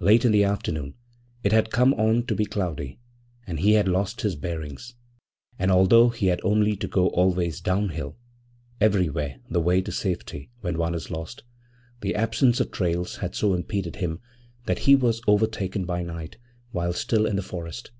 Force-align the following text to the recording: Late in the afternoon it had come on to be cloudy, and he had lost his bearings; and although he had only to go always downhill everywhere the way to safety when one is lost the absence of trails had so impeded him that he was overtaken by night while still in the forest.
Late 0.00 0.24
in 0.24 0.32
the 0.32 0.44
afternoon 0.44 0.94
it 1.42 1.52
had 1.52 1.70
come 1.70 1.92
on 1.92 2.24
to 2.24 2.34
be 2.34 2.46
cloudy, 2.46 2.98
and 3.46 3.60
he 3.60 3.72
had 3.74 3.86
lost 3.86 4.22
his 4.22 4.34
bearings; 4.34 4.94
and 5.58 5.70
although 5.70 6.08
he 6.08 6.28
had 6.28 6.40
only 6.42 6.74
to 6.76 6.88
go 6.88 7.08
always 7.08 7.60
downhill 7.60 8.16
everywhere 8.80 9.40
the 9.50 9.60
way 9.60 9.82
to 9.82 9.92
safety 9.92 10.48
when 10.62 10.78
one 10.78 10.94
is 10.94 11.10
lost 11.10 11.42
the 12.00 12.14
absence 12.14 12.60
of 12.60 12.70
trails 12.70 13.16
had 13.16 13.34
so 13.34 13.52
impeded 13.52 13.96
him 13.96 14.20
that 14.64 14.78
he 14.88 14.94
was 14.94 15.20
overtaken 15.26 15.84
by 15.84 16.02
night 16.02 16.38
while 16.70 16.94
still 16.94 17.26
in 17.26 17.36
the 17.36 17.42
forest. 17.42 17.90